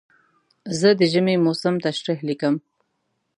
[0.79, 2.55] زه د ژمي موسم تشریح لیکم.